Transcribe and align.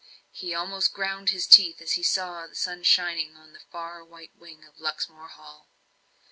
He 0.31 0.51
almost 0.55 0.95
ground 0.95 1.29
his 1.29 1.45
teeth 1.45 1.79
as 1.79 1.91
he 1.91 2.01
saw 2.01 2.47
the 2.47 2.55
sun 2.55 2.81
shining 2.81 3.35
on 3.37 3.53
the 3.53 3.59
far 3.59 4.03
white 4.03 4.35
wing 4.35 4.63
of 4.65 4.79
Luxmore 4.79 5.27
Hall. 5.29 5.69